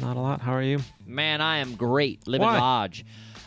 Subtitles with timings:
[0.00, 0.40] Not a lot.
[0.40, 0.80] How are you?
[1.06, 2.26] Man, I am great.
[2.26, 2.58] Living Why?
[2.58, 3.04] large.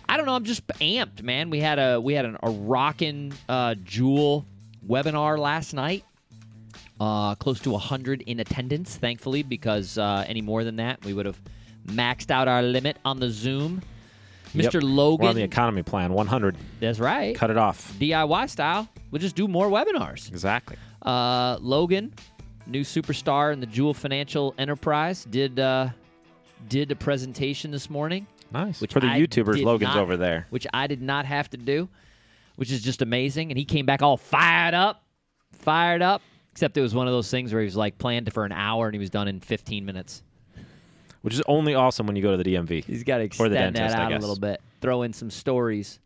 [0.09, 0.35] I don't know.
[0.35, 1.49] I'm just amped, man.
[1.49, 4.45] We had a we had an, a rocking uh, Jewel
[4.87, 6.03] webinar last night.
[6.99, 11.25] Uh, close to 100 in attendance, thankfully, because uh, any more than that, we would
[11.25, 11.39] have
[11.87, 13.81] maxed out our limit on the Zoom.
[14.53, 14.71] Yep.
[14.71, 14.81] Mr.
[14.83, 16.57] Logan, We're on the economy plan 100.
[16.79, 17.35] that's right.
[17.35, 17.93] Cut it off.
[17.99, 18.87] DIY style.
[19.09, 20.27] We'll just do more webinars.
[20.29, 20.75] Exactly.
[21.01, 22.13] Uh, Logan,
[22.67, 25.89] new superstar in the Jewel Financial Enterprise, did uh,
[26.67, 28.81] did a presentation this morning, Nice.
[28.81, 30.45] Which For the I YouTubers, Logan's not- over there.
[30.49, 31.87] which I did not have to do,
[32.57, 33.49] which is just amazing.
[33.49, 35.04] And he came back all fired up,
[35.54, 36.21] fired up.
[36.51, 38.87] Except it was one of those things where he was like planned for an hour
[38.87, 40.21] and he was done in 15 minutes.
[41.21, 42.84] Which is only awesome when you go to the DMV.
[42.84, 45.29] He's got to Or extend the dentist, that out a little bit, throw in some
[45.29, 45.99] stories.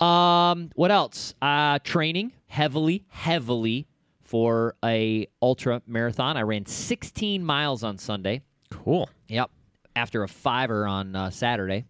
[0.00, 1.34] Um, what else?
[1.42, 3.86] Uh, training heavily, heavily
[4.22, 6.38] for a ultra marathon.
[6.38, 8.40] I ran 16 miles on Sunday.
[8.70, 9.10] Cool.
[9.28, 9.50] Yep,
[9.96, 11.84] after a fiver on uh, Saturday,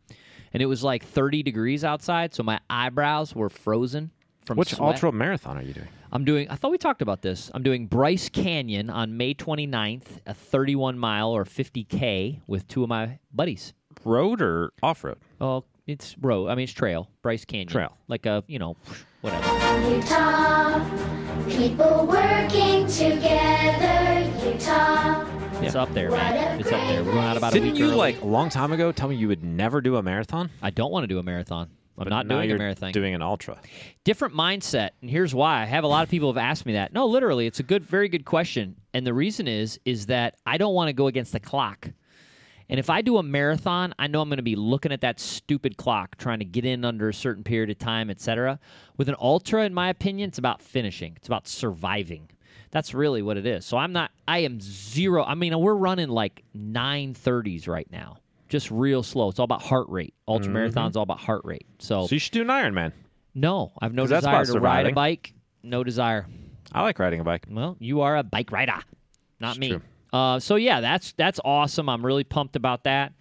[0.52, 4.10] and it was like 30 degrees outside, so my eyebrows were frozen
[4.46, 4.94] from Which sweat.
[4.94, 5.88] ultra marathon are you doing?
[6.12, 6.48] I'm doing.
[6.48, 7.50] I thought we talked about this.
[7.54, 12.88] I'm doing Bryce Canyon on May 29th, a 31 mile or 50k with two of
[12.88, 13.72] my buddies.
[14.04, 15.16] Road or off road?
[15.40, 16.48] Oh, it's road.
[16.48, 17.10] I mean, it's trail.
[17.22, 17.66] Bryce Canyon.
[17.68, 17.96] Trail.
[18.06, 18.76] Like a, you know,
[19.22, 19.44] whatever.
[19.90, 20.84] Utah,
[21.48, 24.30] people working together.
[24.44, 25.24] Utah,
[25.66, 26.60] It's up there, man.
[26.60, 27.02] It's up there.
[27.02, 27.96] We're going out about a Didn't week you early.
[27.96, 30.50] like a long time ago tell me you would never do a marathon?
[30.62, 31.70] I don't want to do a marathon.
[31.96, 32.92] I'm But not now doing you're a marathon.
[32.92, 33.58] Doing an ultra.
[34.04, 35.62] Different mindset, and here's why.
[35.62, 36.92] I have a lot of people have asked me that.
[36.92, 38.76] No, literally, it's a good, very good question.
[38.92, 41.88] And the reason is, is that I don't want to go against the clock.
[42.68, 45.20] And if I do a marathon, I know I'm going to be looking at that
[45.20, 48.58] stupid clock, trying to get in under a certain period of time, etc.
[48.96, 51.14] With an ultra, in my opinion, it's about finishing.
[51.16, 52.28] It's about surviving.
[52.74, 53.64] That's really what it is.
[53.64, 54.10] So I'm not.
[54.26, 55.22] I am zero.
[55.22, 58.16] I mean, we're running like 930s right now,
[58.48, 59.28] just real slow.
[59.28, 60.12] It's all about heart rate.
[60.26, 61.66] Ultra marathons all about heart rate.
[61.78, 62.90] So, So you should do an Ironman.
[63.32, 65.34] no, I've no desire to ride a bike.
[65.62, 66.26] No desire.
[66.72, 67.46] I like riding a bike.
[67.48, 68.80] Well, you are a bike rider,
[69.38, 69.78] not It's me.
[70.12, 71.88] Uh, so yeah, that's that's awesome.
[71.88, 73.12] I'm really pumped about that.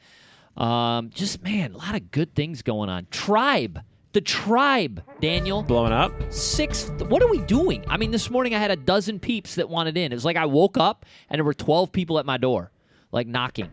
[0.58, 3.06] Um, just man, a lot of good things going on.
[3.12, 3.82] Tribe,
[4.14, 5.64] the tribe, Daniel.
[5.64, 6.14] Blowing up.
[6.32, 6.90] Six.
[7.08, 7.84] What are we doing?
[7.88, 10.12] I mean, this morning I had a dozen peeps that wanted in.
[10.12, 12.72] It was like I woke up and there were 12 people at my door,
[13.12, 13.72] like knocking.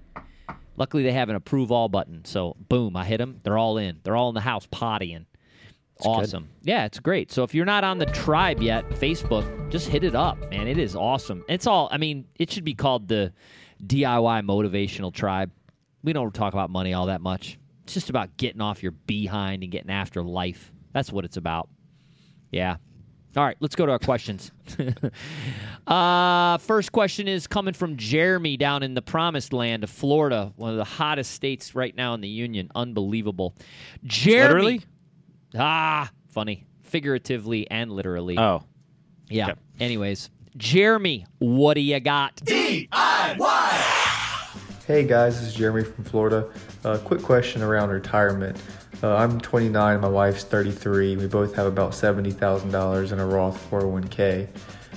[0.76, 2.24] Luckily, they have an approve all button.
[2.24, 3.40] So, boom, I hit them.
[3.42, 4.00] They're all in.
[4.02, 5.26] They're all in the house pottying.
[6.02, 6.48] awesome.
[6.62, 7.30] Yeah, it's great.
[7.30, 10.66] So, if you're not on the tribe yet, Facebook, just hit it up, man.
[10.66, 11.44] It is awesome.
[11.48, 13.34] It's all, I mean, it should be called the
[13.84, 15.50] DIY Motivational Tribe.
[16.02, 17.58] We don't talk about money all that much.
[17.90, 20.70] It's just about getting off your behind and getting after life.
[20.92, 21.68] That's what it's about.
[22.52, 22.76] Yeah.
[23.36, 24.52] All right, let's go to our questions.
[25.88, 30.70] uh, first question is coming from Jeremy down in the promised land of Florida, one
[30.70, 32.70] of the hottest states right now in the union.
[32.76, 33.56] Unbelievable.
[34.04, 34.44] Jeremy.
[34.52, 34.82] Literally?
[35.58, 36.68] Ah, funny.
[36.82, 38.38] Figuratively and literally.
[38.38, 38.62] Oh.
[39.28, 39.50] yeah.
[39.50, 39.60] okay.
[39.80, 42.40] Anyways, Jeremy, what do you got?
[44.90, 46.50] Hey guys, this is Jeremy from Florida.
[46.84, 48.60] Uh, quick question around retirement.
[49.04, 51.16] Uh, I'm 29, my wife's 33.
[51.16, 54.48] We both have about $70,000 in a Roth 401k.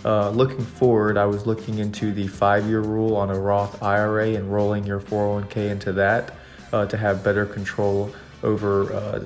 [0.03, 4.29] Uh, looking forward, I was looking into the five year rule on a Roth IRA
[4.29, 6.33] and rolling your 401k into that
[6.71, 8.11] uh, to have better control
[8.41, 9.23] over uh,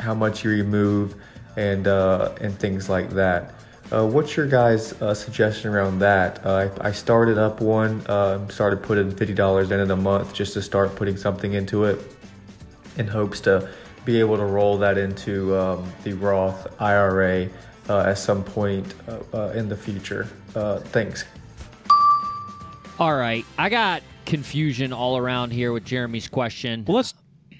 [0.00, 1.14] how much you remove
[1.56, 3.54] and, uh, and things like that.
[3.92, 6.44] Uh, what's your guys' uh, suggestion around that?
[6.46, 10.32] Uh, I, I started up one, uh, started putting fifty dollars in it a month
[10.32, 11.98] just to start putting something into it,
[12.98, 13.68] in hopes to
[14.04, 17.48] be able to roll that into um, the Roth IRA
[17.88, 20.28] uh, at some point uh, uh, in the future.
[20.54, 21.24] Uh, thanks.
[22.98, 23.44] All right.
[23.58, 26.84] I got confusion all around here with Jeremy's question.
[26.86, 27.14] Well, let's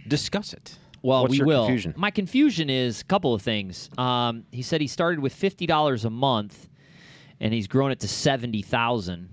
[0.06, 0.76] discuss it.
[1.02, 1.64] Well, What's we will.
[1.66, 1.94] confusion?
[1.96, 3.88] My confusion is a couple of things.
[3.96, 6.68] Um, he said he started with fifty dollars a month,
[7.40, 9.30] and he's grown it to seventy thousand.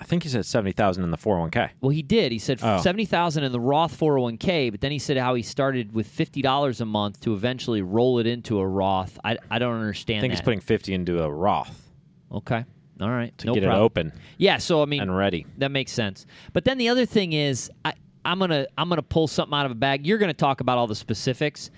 [0.00, 1.70] I think he said 70000 in the 401k.
[1.80, 2.30] Well, he did.
[2.30, 2.80] He said Oh.
[2.80, 5.42] seventy thousand in the Roth four hundred one k, but then he said how he
[5.42, 9.18] started with fifty dollars a month to eventually roll it into a Roth.
[9.24, 10.18] I, I don't understand.
[10.18, 10.38] I think that.
[10.38, 11.90] he's putting 50 into a Roth
[12.30, 12.64] Okay.
[13.00, 13.36] All right.
[13.38, 13.80] to no get problem.
[13.82, 14.58] it open Yeah.
[14.58, 15.46] So I mean, and ready.
[15.56, 16.26] that makes sense.
[16.52, 17.94] But then the other thing is, I,
[18.28, 20.06] I'm gonna I'm gonna pull something out of a bag.
[20.06, 21.70] You're gonna talk about all the specifics,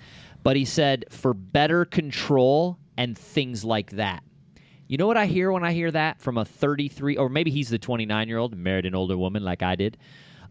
[0.43, 4.21] but he said for better control and things like that.
[4.89, 7.69] You know what I hear when I hear that from a 33, or maybe he's
[7.69, 9.97] the 29 year old, married an older woman like I did,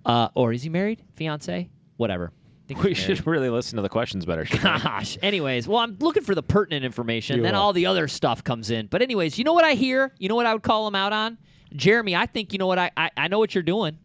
[0.06, 1.68] uh, or is he married, fiance,
[1.98, 2.32] whatever.
[2.66, 4.46] Think We should really listen to the questions better.
[4.46, 4.80] shouldn't we?
[4.80, 5.18] Gosh.
[5.20, 7.36] Anyways, well, I'm looking for the pertinent information.
[7.36, 7.60] You then are.
[7.60, 8.86] all the other stuff comes in.
[8.86, 10.14] But anyways, you know what I hear?
[10.18, 11.36] You know what I would call him out on?
[11.74, 13.98] Jeremy, I think you know what I I, I know what you're doing.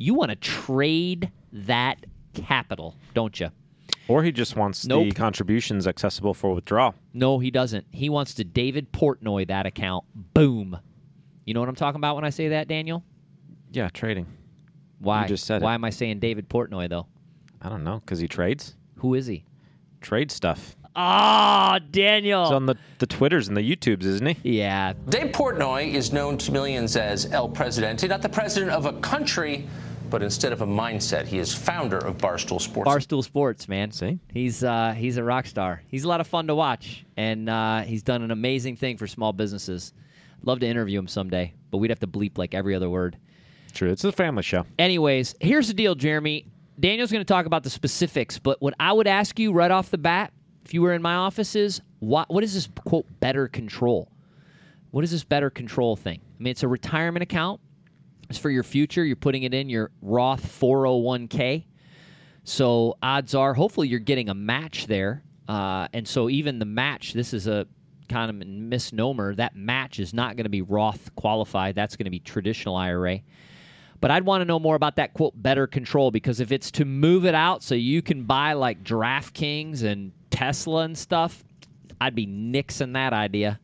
[0.00, 3.50] You want to trade that capital, don't you?
[4.06, 5.14] or he just wants the Nope.
[5.14, 6.94] contributions accessible for withdrawal.
[7.12, 7.84] No, he doesn't.
[7.90, 10.04] He wants to David Portnoy that account.
[10.32, 10.78] Boom.
[11.44, 13.02] You know what I'm talking about when I say that, Daniel?
[13.70, 14.26] Yeah, trading.
[14.98, 15.26] Why?
[15.26, 15.64] just said it.
[15.64, 17.06] Why am I saying David Portnoy though?
[17.60, 19.44] I don't know because he trades Who is he?
[20.00, 20.74] trade stuff.
[20.96, 22.44] Ah, Daniel.
[22.44, 24.56] He's on the the Twitters and the YouTubes, isn't he?
[24.58, 28.94] yeah, Dave Portnoy is known to millions as El Presidente, not the president of a
[29.00, 29.68] country,
[30.10, 31.26] but instead of a mindset.
[31.26, 32.88] He is founder of Barstool Sports.
[32.88, 33.90] Barstool Sports, man.
[33.90, 34.18] See?
[34.32, 35.82] he's uh, he's a rock star.
[35.88, 39.06] He's a lot of fun to watch, and uh, he's done an amazing thing for
[39.06, 39.92] small businesses.
[40.42, 43.18] Love to interview him someday, but we'd have to bleep like every other word.
[43.72, 43.90] True.
[43.90, 44.64] It's a family show.
[44.78, 46.46] Anyways, here's the deal, Jeremy.
[46.80, 49.90] Daniel's going to talk about the specifics, but what I would ask you right off
[49.90, 50.32] the bat,
[50.64, 54.10] if you were in my office, is what what is this quote better control?
[54.90, 56.20] What is this better control thing?
[56.38, 57.60] I mean, it's a retirement account.
[58.28, 59.04] It's for your future.
[59.04, 61.64] You're putting it in your Roth 401k.
[62.44, 65.22] So odds are, hopefully, you're getting a match there.
[65.48, 67.66] Uh, and so even the match, this is a
[68.08, 69.34] kind of misnomer.
[69.34, 71.74] That match is not going to be Roth qualified.
[71.74, 73.20] That's going to be traditional IRA.
[74.00, 76.84] But I'd want to know more about that quote better control because if it's to
[76.84, 81.42] move it out so you can buy like DraftKings and Tesla and stuff,
[82.00, 83.58] I'd be nixing that idea.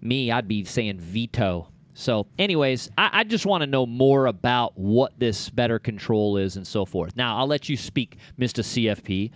[0.00, 1.68] Me, I'd be saying veto.
[2.00, 6.56] So, anyways, I, I just want to know more about what this better control is
[6.56, 7.14] and so forth.
[7.14, 8.64] Now, I'll let you speak, Mr.
[8.64, 9.30] CFP.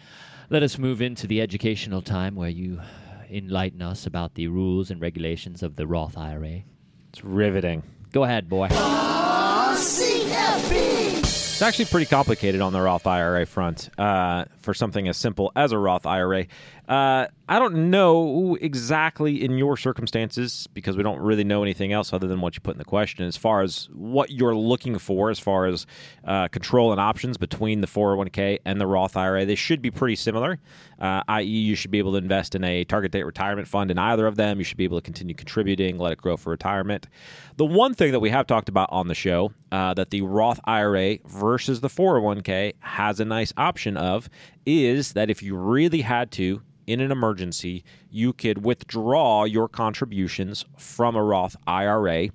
[0.49, 2.81] Let us move into the educational time where you
[3.29, 6.63] enlighten us about the rules and regulations of the Roth IRA.
[7.11, 7.83] It's riveting.
[8.13, 8.69] Go ahead, boy.
[11.55, 15.73] It's actually pretty complicated on the Roth IRA front uh, for something as simple as
[15.73, 16.47] a Roth IRA.
[16.89, 22.13] Uh, I don't know exactly in your circumstances because we don't really know anything else
[22.13, 25.31] other than what you put in the question as far as what you're looking for
[25.31, 25.87] as far as
[26.25, 29.47] uh, control and options between the 401k and the Roth IRA.
[29.47, 30.59] They should be pretty similar,
[30.99, 33.99] uh, i.e., you should be able to invest in a target date retirement fund in
[33.99, 34.59] either of them.
[34.59, 37.07] You should be able to continue contributing, let it grow for retirement.
[37.57, 40.61] The one thing that we have talked about on the show uh, that the Roth
[40.65, 44.29] IRA versus the 401k has a nice option of
[44.67, 50.65] is that if you really had to, in an emergency, you could withdraw your contributions
[50.77, 52.29] from a Roth IRA.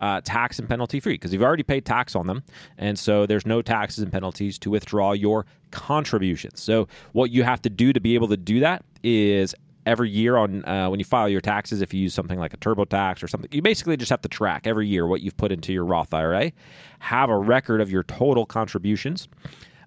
[0.00, 2.42] Uh, tax and penalty free because you've already paid tax on them.
[2.78, 6.62] And so there's no taxes and penalties to withdraw your contributions.
[6.62, 9.54] So, what you have to do to be able to do that is
[9.86, 12.56] every year on uh, when you file your taxes, if you use something like a
[12.56, 15.72] TurboTax or something, you basically just have to track every year what you've put into
[15.72, 16.52] your Roth IRA,
[17.00, 19.28] have a record of your total contributions,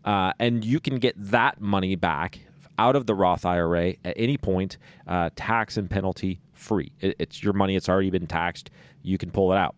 [0.05, 2.39] uh, and you can get that money back
[2.77, 4.77] out of the Roth IRA at any point,
[5.07, 6.91] uh, tax and penalty free.
[6.99, 8.69] It, it's your money; it's already been taxed.
[9.01, 9.75] You can pull it out.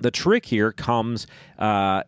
[0.00, 1.26] The trick here comes
[1.58, 2.02] uh,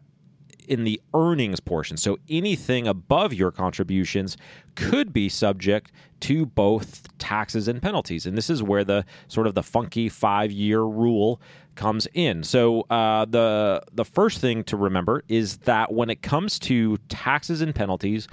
[0.71, 1.97] in the earnings portion.
[1.97, 4.37] So anything above your contributions
[4.77, 8.25] could be subject to both taxes and penalties.
[8.25, 11.41] And this is where the sort of the funky five year rule
[11.75, 12.45] comes in.
[12.45, 17.63] So uh, the the first thing to remember is that when it comes to taxes
[17.63, 18.29] and penalties,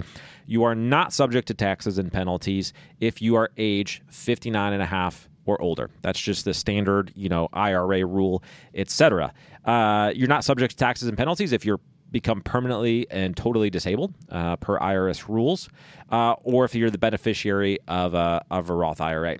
[0.46, 4.86] you are not subject to taxes and penalties if you are age 59 and a
[4.86, 5.90] half or older.
[6.02, 9.32] That's just the standard, you know, IRA rule, etc.
[9.64, 14.14] Uh, you're not subject to taxes and penalties if you're become permanently and totally disabled
[14.30, 15.68] uh, per IRS rules,
[16.10, 19.38] uh, or if you're the beneficiary of a, of a Roth IRA.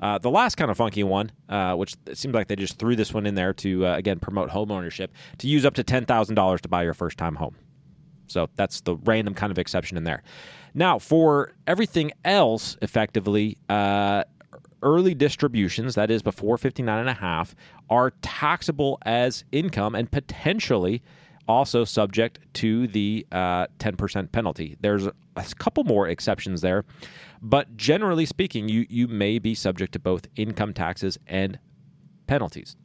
[0.00, 2.96] Uh, the last kind of funky one, uh, which it seems like they just threw
[2.96, 6.06] this one in there to uh, again promote home ownership, to use up to ten
[6.06, 7.54] thousand dollars to buy your first time home.
[8.26, 10.22] So that's the random kind of exception in there.
[10.72, 14.24] Now, for everything else, effectively, uh,
[14.82, 17.54] early distributions, that is before 59 and a half,
[17.90, 21.02] are taxable as income and potentially
[21.48, 24.76] also subject to the uh, 10% penalty.
[24.80, 26.84] There's a couple more exceptions there,
[27.42, 31.58] but generally speaking, you, you may be subject to both income taxes and
[32.26, 32.76] penalties.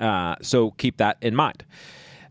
[0.00, 1.64] Uh, so keep that in mind.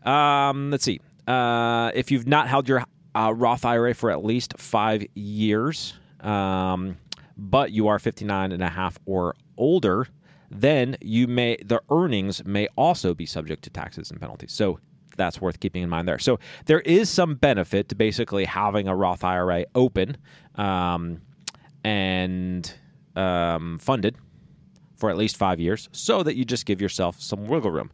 [0.04, 1.00] Um, let's see.
[1.26, 2.84] Uh, if you've not held your
[3.14, 6.96] uh, Roth IRA for at least five years, um,
[7.36, 10.06] but you are 59 and a half or older,
[10.50, 14.52] then you may the earnings may also be subject to taxes and penalties.
[14.52, 14.80] So
[15.16, 16.18] that's worth keeping in mind there.
[16.18, 20.16] So there is some benefit to basically having a Roth IRA open
[20.54, 21.22] um,
[21.84, 22.72] and
[23.16, 24.16] um, funded
[24.96, 27.90] for at least five years, so that you just give yourself some wiggle room.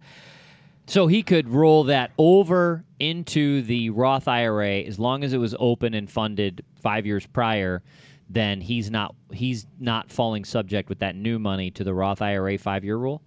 [0.87, 5.55] So he could roll that over into the Roth IRA as long as it was
[5.59, 7.83] open and funded five years prior.
[8.31, 12.57] Then he's not he's not falling subject with that new money to the Roth IRA
[12.57, 13.23] five year rule.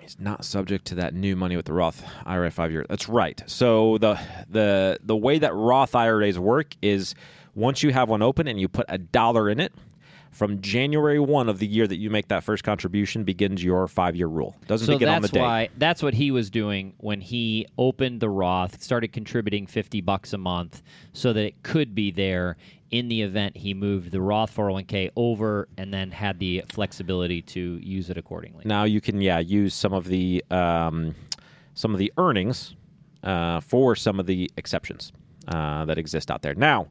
[0.00, 2.84] He's not subject to that new money with the Roth IRA five year.
[2.88, 3.42] That's right.
[3.46, 4.18] So the
[4.48, 7.14] the the way that Roth IRAs work is
[7.54, 9.72] once you have one open and you put a dollar in it,
[10.30, 14.16] from January one of the year that you make that first contribution begins your five
[14.16, 14.56] year rule.
[14.66, 15.40] Doesn't So begin on the that's day.
[15.40, 20.32] why that's what he was doing when he opened the Roth, started contributing fifty bucks
[20.32, 20.82] a month,
[21.12, 22.56] so that it could be there
[22.92, 27.80] in the event he moved the Roth 401k over and then had the flexibility to
[27.82, 28.62] use it accordingly.
[28.64, 31.14] now you can yeah use some of the um,
[31.74, 32.76] some of the earnings
[33.24, 35.12] uh, for some of the exceptions
[35.48, 36.54] uh, that exist out there.
[36.54, 36.88] Now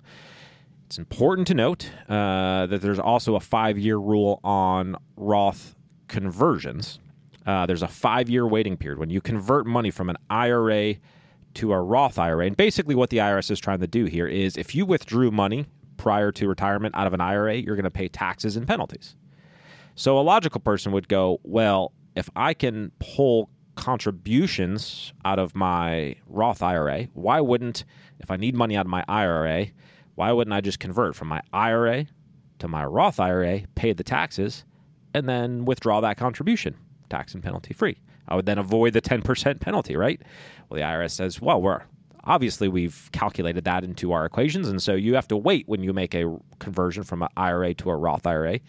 [0.87, 5.75] it's important to note uh, that there's also a five year rule on Roth
[6.07, 6.99] conversions.
[7.45, 10.95] Uh, there's a five year waiting period when you convert money from an IRA
[11.53, 12.45] to a Roth IRA.
[12.45, 15.65] And basically, what the IRS is trying to do here is if you withdrew money
[16.01, 19.15] prior to retirement out of an IRA, you're going to pay taxes and penalties.
[19.93, 26.15] So a logical person would go, well, if I can pull contributions out of my
[26.25, 27.85] Roth IRA, why wouldn't,
[28.19, 29.67] if I need money out of my IRA,
[30.15, 32.07] why wouldn't I just convert from my IRA
[32.57, 34.65] to my Roth IRA, pay the taxes,
[35.13, 36.75] and then withdraw that contribution,
[37.11, 37.97] tax and penalty free?
[38.27, 40.19] I would then avoid the 10% penalty, right?
[40.67, 41.81] Well, the IRS says, well, we're
[42.23, 45.93] obviously we've calculated that into our equations, and so you have to wait when you
[45.93, 48.59] make a conversion from an IRA to a Roth IRA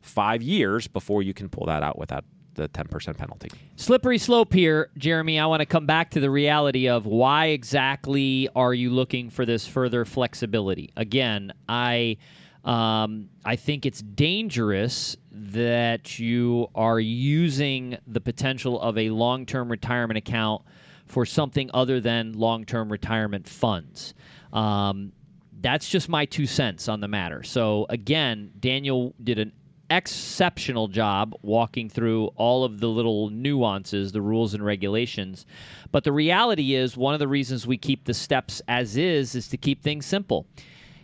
[0.00, 3.48] five years before you can pull that out without the 10% penalty.
[3.76, 5.38] Slippery slope here, Jeremy.
[5.38, 9.46] I want to come back to the reality of why exactly are you looking for
[9.46, 10.90] this further flexibility?
[10.96, 12.18] Again, I
[12.64, 20.18] um, I think it's dangerous that you are using the potential of a long-term retirement
[20.18, 20.62] account
[21.10, 24.14] for something other than long-term retirement funds.
[24.52, 25.12] Um,
[25.60, 27.42] that's just my two cents on the matter.
[27.42, 29.52] So again, Daniel did an
[29.90, 35.46] exceptional job walking through all of the little nuances, the rules and regulations.
[35.90, 39.48] But the reality is, one of the reasons we keep the steps as is is
[39.48, 40.46] to keep things simple.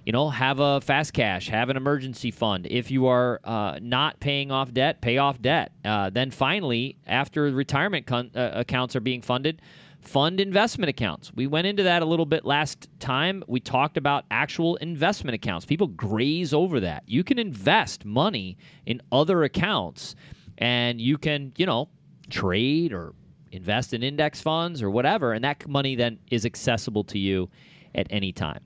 [0.05, 2.69] You know, have a fast cash, have an emergency fund.
[2.71, 5.73] If you are uh, not paying off debt, pay off debt.
[5.85, 9.61] Uh, then finally, after retirement con- uh, accounts are being funded,
[10.01, 11.33] fund investment accounts.
[11.35, 13.43] We went into that a little bit last time.
[13.47, 15.67] We talked about actual investment accounts.
[15.67, 17.03] People graze over that.
[17.07, 20.15] You can invest money in other accounts
[20.59, 21.89] and you can, you know,
[22.31, 23.15] trade or
[23.53, 27.49] invest in index funds or whatever, and that money then is accessible to you
[27.95, 28.61] at any time.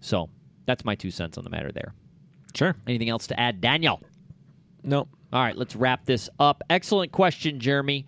[0.00, 0.28] So
[0.66, 1.94] that's my two cents on the matter there.
[2.54, 2.74] Sure.
[2.86, 4.00] Anything else to add, Daniel?
[4.82, 5.08] No.
[5.32, 6.62] All right, let's wrap this up.
[6.70, 8.06] Excellent question, Jeremy.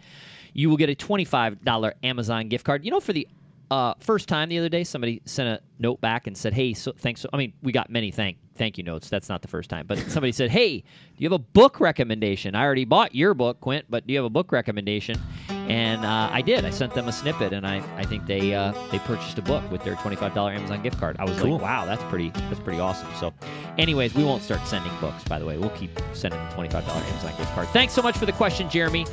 [0.59, 2.85] You will get a $25 Amazon gift card.
[2.85, 3.29] You know, for the
[3.71, 6.91] uh, first time the other day, somebody sent a note back and said, "Hey, so
[6.91, 9.09] thanks." So, I mean, we got many thank thank you notes.
[9.09, 10.85] That's not the first time, but somebody said, "Hey, do
[11.19, 12.57] you have a book recommendation?
[12.57, 15.21] I already bought your book, Quint, but do you have a book recommendation?"
[15.69, 16.65] And uh, I did.
[16.65, 19.63] I sent them a snippet, and I, I think they uh, they purchased a book
[19.71, 21.17] with their twenty five dollar Amazon gift card.
[21.19, 21.53] I was Cool.
[21.53, 23.35] like, "Wow, that's pretty that's pretty awesome." So,
[23.77, 25.23] anyways, we won't start sending books.
[25.25, 27.69] By the way, we'll keep sending the twenty five dollar Amazon gift card.
[27.69, 29.05] Thanks so much for the question, Jeremy.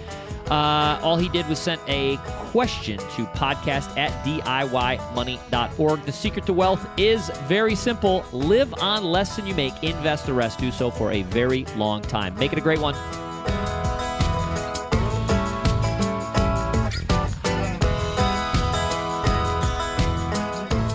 [0.49, 2.17] Uh, all he did was sent a
[2.51, 6.03] question to podcast at DIYmoney.org.
[6.05, 10.33] The secret to wealth is very simple live on less than you make, invest the
[10.33, 12.37] rest, do so for a very long time.
[12.37, 12.93] Make it a great one.